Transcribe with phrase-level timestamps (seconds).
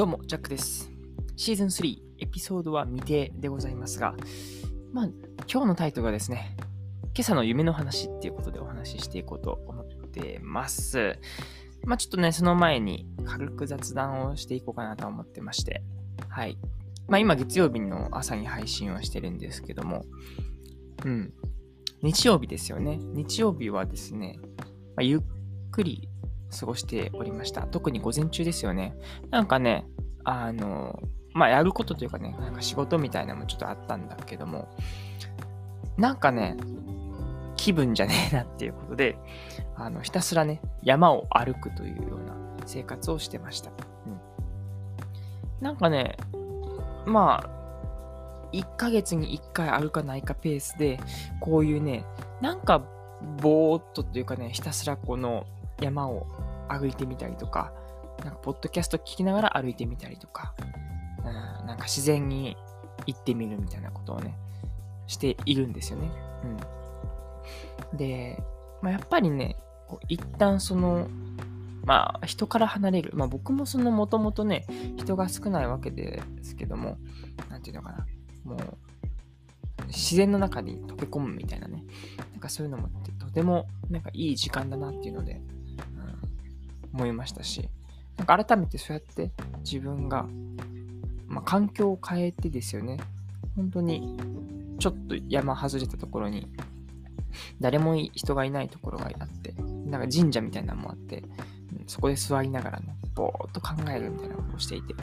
[0.00, 0.90] どうも、ジャックです。
[1.36, 4.14] シーズン3、エピソードは未定でございますが、
[4.94, 5.08] まあ、
[5.46, 6.56] 今日のタイトルがですね、
[7.12, 11.18] 今朝の夢の話っていうことでお話ししていこうと思ってます。
[11.84, 15.82] まあ、ちょっとね、その前に軽く雑談をしていこうかなと思ってまして、
[16.30, 16.56] はい。
[17.06, 20.06] まあ、今、月曜日の朝に配信をしてるんですけども、
[21.04, 21.34] うん。
[22.00, 22.96] 日曜日ですよね。
[23.02, 24.64] 日曜日はですね、ま
[25.00, 25.20] あ、ゆっ
[25.70, 26.08] くり
[26.58, 27.62] 過ごしておりました。
[27.62, 28.94] 特に午前中ですよね。
[29.30, 29.86] なんかね、
[30.24, 31.00] あの、
[31.32, 34.68] まあ、やることというかね、なんか仕事みたいなのもちょっとあったんだけども、
[35.96, 36.56] なんかね、
[37.56, 39.16] 気分じゃねえなっていうことで、
[39.76, 42.34] あの、ひたすらね、山を歩くというような
[42.66, 43.70] 生活をしてました。
[43.70, 44.20] うん。
[45.60, 46.16] なんかね、
[47.06, 47.60] まあ、
[48.52, 50.98] 1ヶ月に1回歩かないかペースで、
[51.40, 52.04] こういうね、
[52.40, 52.82] なんか、
[53.40, 55.46] ぼーっとというかね、ひたすらこの
[55.80, 56.26] 山を
[56.68, 57.72] 歩いてみたりとか、
[58.24, 60.54] なんか、ポッドキャスト聞きながら歩いてみたりとか、
[61.18, 62.56] うん、なんか自然に
[63.06, 64.36] 行ってみるみたいなことをね、
[65.06, 66.10] しているんですよね。
[67.92, 67.96] うん。
[67.96, 68.42] で、
[68.82, 69.56] まあ、やっぱりね、
[69.88, 71.08] こう一旦その、
[71.84, 73.12] まあ、人から離れる。
[73.14, 76.98] まあ、僕もそのもともとね、人が少ないわけですけども、
[77.48, 78.06] なんていうのかな、
[78.44, 78.78] もう、
[79.86, 81.84] 自然の中に溶け込むみたいなね、
[82.32, 85.40] なんかそういうのもとてもなんかいい時間だなっていうので、
[86.92, 87.68] 思いましたし、
[88.16, 89.30] なんか改めてそうやって
[89.64, 90.26] 自分が、
[91.26, 92.98] まあ、環境を変えてですよね、
[93.56, 94.18] 本当に
[94.78, 96.48] ちょっと山外れたところに、
[97.60, 99.52] 誰も人がいないところがあって、
[99.86, 101.22] なんか神社みたいなのもあって、
[101.86, 104.94] そこで座りながらね、ぼーっと考えるみたいなことをしていて、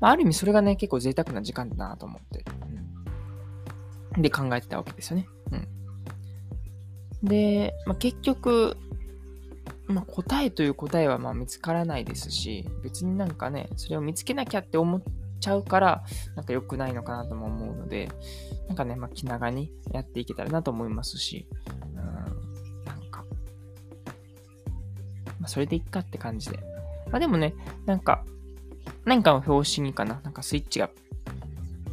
[0.00, 2.44] まあ、ある意味それがね、結構贅沢な時間だなと思って、
[4.14, 5.26] うん、で考えてたわけですよね。
[7.22, 8.76] うん、で、まあ、結局、
[9.88, 15.02] まあ、答えという答えはま見つからないですし、別になんかね、それを見つけなきゃって思っ
[15.40, 16.04] ちゃうから、
[16.36, 18.10] なんか良くないのかなとも思うので、
[18.68, 21.48] なんかね、まあ、気長にやっていけたらなと思いますし、
[21.94, 23.24] うん、なんか、
[25.40, 26.58] まあ、それでいっかって感じで。
[27.10, 27.54] まあ、でもね、
[27.86, 28.24] なんか、
[29.06, 30.90] 何かの表紙にかな、なんかスイッチが、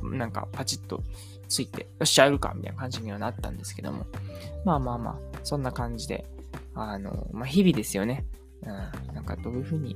[0.03, 1.01] なんかパチッと
[1.47, 4.05] ついて、よっしゃ、やるかみたいな感じにはなったんですけども、
[4.65, 6.25] まあまあまあ、そんな感じで、
[6.75, 8.25] あの、まあ、日々ですよね。
[8.63, 9.95] うん、なんかどういう風に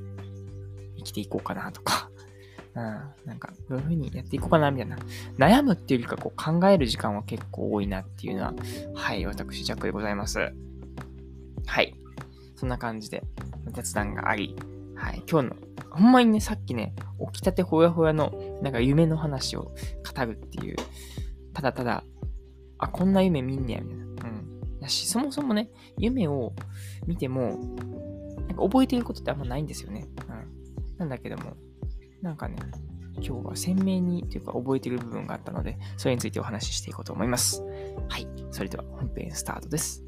[0.97, 2.09] 生きていこうかなとか、
[2.75, 2.83] うん、
[3.25, 4.97] なんかどういう風にやっていこうかなみたいな、
[5.37, 8.53] 悩むっていうよりかこう考える時間は結構多いなっていうのは、
[8.95, 10.39] はい、私、ジャックでございます。
[11.65, 11.93] はい。
[12.55, 13.23] そんな感じで、
[13.71, 14.55] 雑談があり、
[14.95, 15.55] はい、今日の、
[15.89, 16.93] ほんまにね、さっきね、
[17.31, 19.71] 起きたてほやほやの、なんか夢の話を
[20.15, 20.75] 語るっていう、
[21.53, 22.03] ただただ、
[22.77, 24.08] あ、こんな夢見んねや、みたいな。
[24.79, 26.53] だし、そもそもね、夢を
[27.05, 27.57] 見ても、
[28.47, 30.07] なんか覚えていることってあんまないんですよね。
[30.27, 30.97] うん。
[30.97, 31.55] なんだけども、
[32.21, 32.57] なんかね、
[33.15, 37.63] 今日は鮮明にというか覚えている部分があったので、それについてお話ししていこうと思います。
[38.07, 38.27] はい。
[38.51, 40.03] それでは本編スタートです。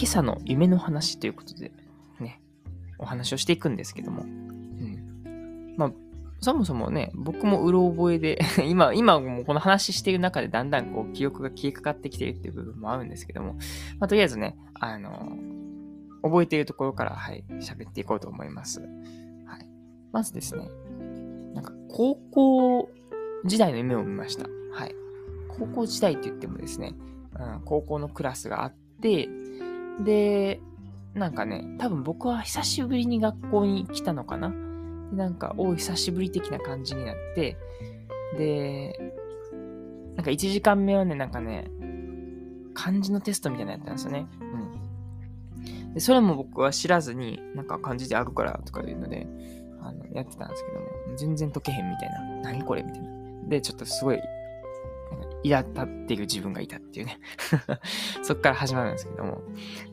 [0.00, 1.72] 今朝の夢の話ということで、
[2.20, 2.40] ね、
[2.98, 4.24] お話をしていくんですけども、
[6.40, 13.54] そもそもね、僕もうろ覚えで 今、今もこの話している中でだんだんこう記憶が消えかかってきているっていう部分もあるんですけども、
[13.98, 15.32] まあ、とりあえずね、あの
[16.22, 18.80] 覚えているところから、はい、喋っていこうと思います。
[18.80, 18.90] はい。
[20.12, 20.70] まずですね、
[21.54, 22.90] なんか高校
[23.44, 24.48] 時代の夢を見ました。
[24.72, 24.94] はい。
[25.48, 26.94] 高校時代って言ってもですね、
[27.38, 29.28] うん、高校のクラスがあって、
[30.02, 30.60] で、
[31.14, 34.54] なんかね、多分僕は久しぶりに学校に来たのかな。
[35.10, 37.56] でなんか、お久しぶり的な感じになって、
[38.36, 39.14] で、
[40.16, 41.70] なんか1時間目はね、なんかね、
[42.74, 44.26] 漢字のテストみたいなのやったんですよね。
[44.40, 45.94] うん。
[45.94, 49.26] で、それも僕は知らずに、なんか漢字であるからとか言うので、
[49.82, 52.20] あの、やってたんですけども、全然解けへんみたいな。
[52.42, 53.08] 何これみたいな。
[53.48, 54.20] で、ちょっとすごい、
[55.42, 57.18] イラ立っている自分がいたっていうね
[58.22, 59.42] そっから始まるんですけども。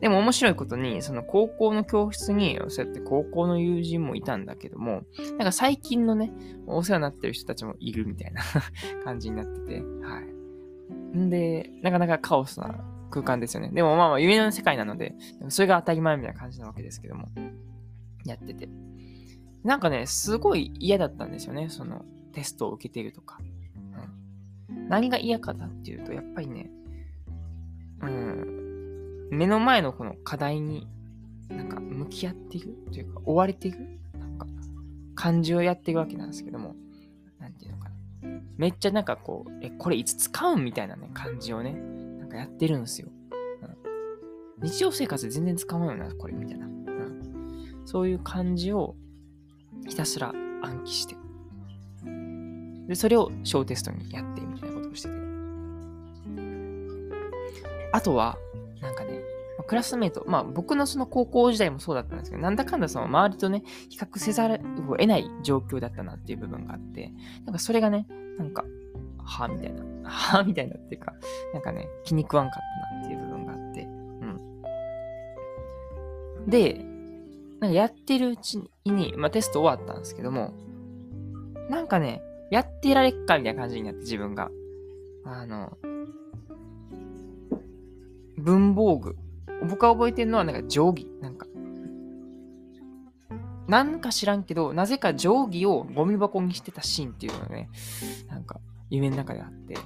[0.00, 6.32] でも面白いことに、その高校の教室に、そうやって高校の友人もいたんだけども、なんか最近のね、
[6.66, 8.42] お世話になってる人たちもいるみたいな
[9.04, 11.16] 感じになってて、はい。
[11.18, 13.70] んで、なかなかカオスな空間ですよね。
[13.72, 15.14] でもまあまあ夢の世界なので、
[15.48, 17.28] それが当たり前みたいな感じなわけですけども、
[18.24, 18.68] やってて。
[19.64, 23.38] なんかね、すごい嫌だったんですよね、そのテストを受けているとか。
[24.88, 26.70] 何が嫌かだっていうと、やっぱりね、
[28.02, 30.86] うん、目の前のこの課題に、
[31.48, 33.78] なんか向き合っているというか、追われている
[34.18, 34.46] なんか、
[35.14, 36.74] 漢字をやっているわけなんですけども、
[37.38, 37.94] なんていうのかな。
[38.56, 43.08] めっちゃなんかこう、え、これいつ使うみたいなね、漢字をね、なんかやってるんですよ。
[43.10, 43.18] うん
[44.60, 46.66] 日常生活で全然使わないよな、これ、みたいな。
[46.66, 47.82] うん。
[47.84, 48.96] そういう感じを
[49.86, 50.32] ひたすら
[50.62, 51.16] 暗記して。
[52.88, 54.77] で、それを小テストにやって、みたいな
[57.92, 58.38] あとは、
[58.80, 59.20] なんかね、
[59.66, 67.12] クラスメイト、まあ僕のその高校時代もそうだったんですけど、なんだかんだその周りとね、比較せざるを得ない状況だったなっていう部分があって、
[67.44, 68.06] なんかそれがね、
[68.38, 68.64] なんか、
[69.24, 71.12] はぁみたいな、はぁみたいなっていうか、
[71.52, 72.58] なんかね、気に食わんかっ
[72.90, 73.86] たなっていう部分があって、う
[76.46, 76.50] ん。
[76.50, 76.84] で、
[77.60, 80.54] なんかやってるうちに、まあテスト終わったんですけども、
[81.68, 84.50] なんかね、やってられっかみたいな感じになって自分が。
[85.24, 85.76] あの、
[88.48, 89.16] 文房具。
[89.68, 91.06] 僕が覚えてるのはなんか定規。
[91.20, 91.46] なんか、
[93.66, 97.68] なんか知らんけど、なぜか定規をゴミ箱にしてたシーンっていうのがね、
[98.28, 99.76] なんか夢の中であって。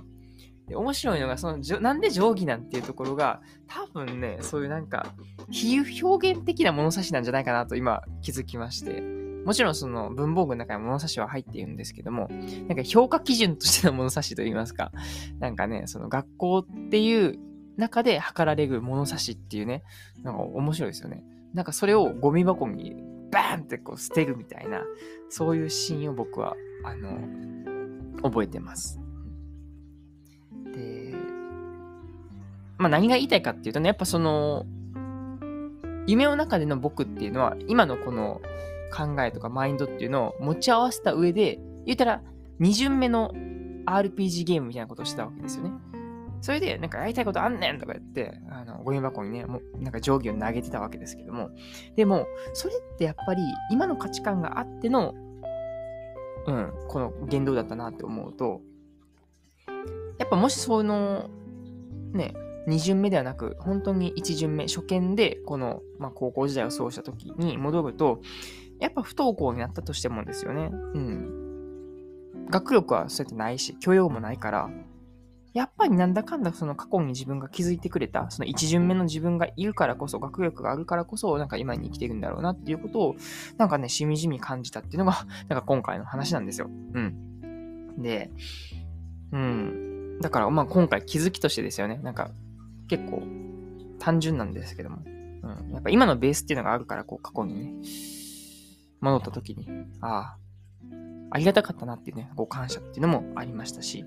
[0.69, 5.13] で、面白いのが、その、なんで定規なんていうところが、多分ね、そういうなんか、
[5.51, 9.03] 比喩表現的な物差しなんじゃないかなと今気づきまして。
[9.45, 12.29] もちろんその文房具の中に物差しは入っているんですけども、
[12.69, 14.93] なんか評価基準としての物差しといいますか、
[15.41, 17.41] なんかね、その学校っていう
[17.77, 19.83] 中で測られる物差しっていうね、
[20.23, 21.25] なんか面白いですよね。
[21.55, 22.97] なんかそれをゴミ箱に
[23.31, 24.83] バーンってこう捨てるみたいな、
[25.29, 26.55] そういうシーンを僕は、
[26.85, 27.19] あの、
[28.23, 29.01] 覚えてます。
[30.75, 31.15] で、
[32.79, 34.67] まあ何が言いたいかっていうとね、やっぱその、
[36.07, 38.41] 夢の中での僕っていうのは、今のこの
[38.95, 42.23] 考えとかマインドっていうのを持ち合わせた上で、言ったら
[42.61, 43.33] 2巡目の
[43.87, 45.73] RPG ゲームみたいなことをしてたわけですよね。
[46.43, 51.51] それで、なんかやりたいことあんねんとか言って、あの、ゴミ箱にね、もうなんか定規を投げてたわけですけども。
[51.95, 55.15] でも、それってやっぱり今の価値観があっての、
[56.47, 58.61] うん、この言動だったなって思うと、
[60.19, 61.31] やっぱもしその、
[62.13, 62.35] ね、
[62.67, 68.21] 2巡目ではなく、本当に1巡目、初見で、この、まあ、高校時代を過ごした時に戻ると、
[68.81, 70.71] やっぱ不登校になったとしてもですよね。
[70.73, 72.49] うん。
[72.51, 74.71] 学力はそうやってないし、許容もないから、
[75.55, 83.17] やっぱりなんだかんだその過去に自分が気づいてくれた、その一巡目の自分がいるからこそ、学力があるからこそ、なんか今に生きてるんだろうなっていうことを、
[83.59, 86.71] なんかね、しみじみ感じたっていうのが、 なんか今回の話なんですよ。
[86.95, 88.03] うん。
[88.03, 88.31] で、
[89.33, 90.19] うん。
[90.21, 91.99] だからまあ今回気づきとしてですよね。
[92.03, 92.31] なんか
[92.89, 93.23] 結構
[93.99, 94.99] 単純なんですけども。
[95.05, 95.09] う
[95.71, 95.73] ん。
[95.73, 97.75] やっぱ今のベースっていうのがあるから、こう過去にね、
[99.01, 99.69] 戻った時に、
[100.01, 100.39] ああ、
[101.31, 104.07] ありがたかったなっていうね、こう感謝っていうのもありましたし、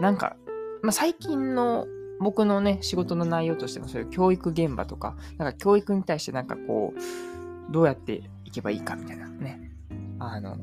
[0.00, 0.36] なんか、
[0.82, 1.86] まあ、最近の
[2.20, 9.72] 僕のね、仕事の内容としてもそういう教育現場とか、なんか教育に対してなんかこう、どうやっていけばいいかみたいなね、
[10.18, 10.56] あの、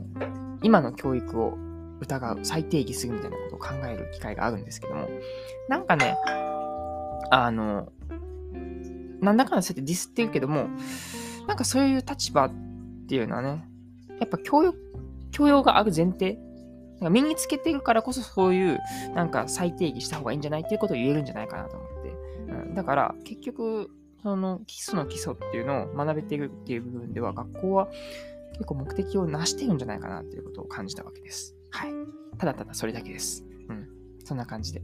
[0.61, 1.57] 今の教育を
[1.99, 5.09] 疑う、再定義するみたいなことを考える機会があるんですけども、
[5.67, 6.15] なんかね、
[7.31, 7.91] あの、
[9.19, 10.69] なんだかんだそうやってディスってるけども、
[11.47, 12.51] なんかそういう立場っ
[13.07, 13.67] ていうのはね、
[14.19, 14.75] やっぱ教養、
[15.31, 16.39] 教養がある前提。
[17.01, 18.79] 身につけてるからこそそういう、
[19.13, 22.09] なんか再定義した方がいいんじゃないっていうことを言えるんじゃないかなと思って。
[22.51, 23.89] うん、だから、結局、
[24.23, 27.87] その基礎の基礎っていうのを学べているっていう部分では、学校は
[28.53, 31.55] 結構目的を成してるんじゃないかなっていうことを感じたわけです。
[31.71, 31.91] はい。
[32.37, 33.45] ただただそれだけです。
[33.69, 33.87] うん。
[34.23, 34.81] そんな感じで。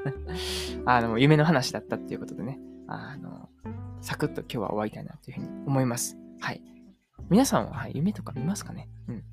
[0.84, 3.48] あの、夢の話だったっていうことでね、あの、
[4.00, 6.18] サクッと今日は終わりたいなというふうに思います。
[6.40, 6.62] はい。
[7.30, 8.88] 皆さんは、はい、夢とか見ますかね？
[9.08, 9.24] うん。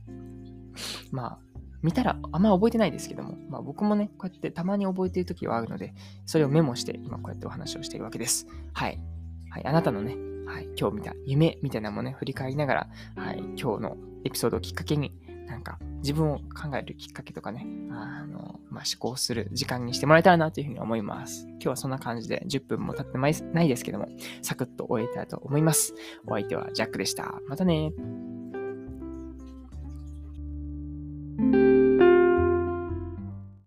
[1.11, 1.39] まあ、
[1.81, 5.93] 見たらあんま覚えてないですけども、まあ僕もね、こうやってたまに覚えてる時はあるので、
[6.25, 8.47] それをメモして今こうやってお話をしているわけです。
[8.73, 8.99] はい。
[9.49, 15.13] はい、あなたのね、はい、今日見た夢みたいなのもね、振り返りながら、はい、今日のエピソードをきっかけに、
[15.47, 21.47] なんか自分を考えるきっかけとかね、あの、まあ、思考する時間にしてもらえたらなというふうに思います。
[21.49, 23.27] 今日はそんな感じで10分も経ってな
[23.63, 24.07] いですけども、
[24.41, 25.93] サクッと終えたいと思います。
[26.27, 27.41] お相手はジャックでした。
[27.47, 27.91] またね